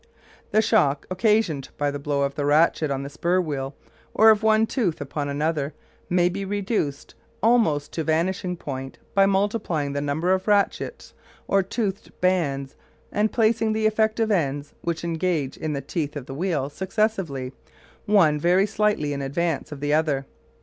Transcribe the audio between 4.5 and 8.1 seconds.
tooth upon another, may be reduced almost to